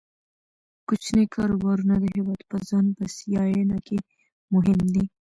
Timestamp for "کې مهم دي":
3.87-5.03